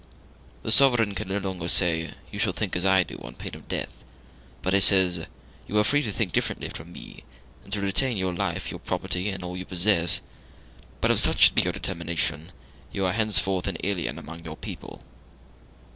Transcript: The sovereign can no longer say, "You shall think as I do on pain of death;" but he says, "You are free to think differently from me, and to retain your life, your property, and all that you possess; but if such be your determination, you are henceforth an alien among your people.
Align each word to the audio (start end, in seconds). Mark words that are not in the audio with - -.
The 0.63 0.71
sovereign 0.71 1.13
can 1.13 1.27
no 1.27 1.37
longer 1.37 1.67
say, 1.67 2.09
"You 2.31 2.39
shall 2.39 2.53
think 2.53 2.75
as 2.75 2.87
I 2.87 3.03
do 3.03 3.19
on 3.23 3.35
pain 3.35 3.53
of 3.53 3.67
death;" 3.67 4.03
but 4.63 4.73
he 4.73 4.79
says, 4.79 5.27
"You 5.67 5.77
are 5.77 5.83
free 5.83 6.01
to 6.01 6.11
think 6.11 6.33
differently 6.33 6.69
from 6.69 6.91
me, 6.91 7.23
and 7.63 7.71
to 7.71 7.81
retain 7.81 8.17
your 8.17 8.33
life, 8.33 8.71
your 8.71 8.79
property, 8.79 9.29
and 9.29 9.43
all 9.43 9.53
that 9.53 9.59
you 9.59 9.65
possess; 9.65 10.21
but 11.01 11.11
if 11.11 11.19
such 11.19 11.53
be 11.53 11.61
your 11.61 11.71
determination, 11.73 12.51
you 12.91 13.05
are 13.05 13.13
henceforth 13.13 13.67
an 13.67 13.77
alien 13.83 14.17
among 14.17 14.43
your 14.43 14.57
people. 14.57 15.03